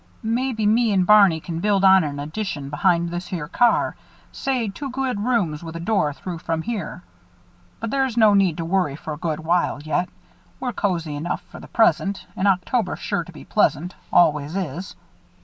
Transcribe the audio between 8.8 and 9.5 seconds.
for a good